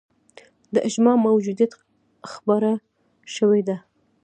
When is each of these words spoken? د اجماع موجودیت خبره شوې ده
د 0.73 0.75
اجماع 0.87 1.15
موجودیت 1.25 1.71
خبره 2.31 2.73
شوې 3.35 3.61
ده 3.67 3.77